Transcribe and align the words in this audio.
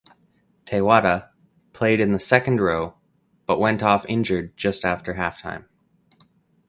Te 0.65 0.81
Whata 0.81 1.29
played 1.73 1.99
in 1.99 2.11
the 2.11 2.19
second 2.19 2.59
row 2.59 2.95
but 3.45 3.59
went 3.59 3.83
off 3.83 4.03
injured 4.09 4.57
just 4.57 4.83
after 4.83 5.13
halftime. 5.13 5.65